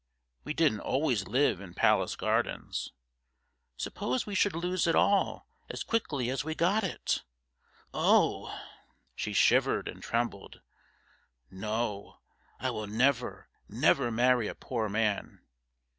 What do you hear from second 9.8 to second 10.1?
and